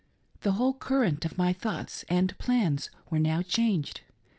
[0.39, 4.01] The whole current of my thoughts and plans was now changed.